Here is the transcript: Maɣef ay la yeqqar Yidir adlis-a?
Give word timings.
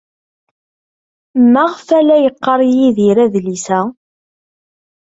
Maɣef 1.51 1.87
ay 1.97 2.03
la 2.07 2.17
yeqqar 2.23 2.59
Yidir 2.75 3.17
adlis-a? 3.25 3.79